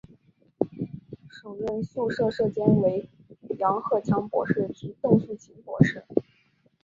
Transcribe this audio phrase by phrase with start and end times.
[1.29, 3.07] 首任宿舍舍监为
[3.59, 6.03] 杨鹤强博士及邓素琴博士。